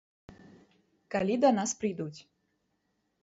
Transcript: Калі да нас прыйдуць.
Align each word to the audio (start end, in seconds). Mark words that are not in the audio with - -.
Калі 1.15 1.35
да 1.45 1.49
нас 1.59 1.75
прыйдуць. 1.83 2.19